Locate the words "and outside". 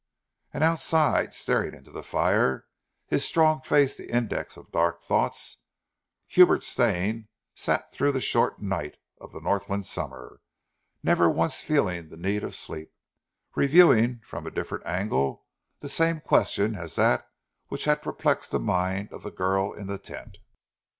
0.51-1.31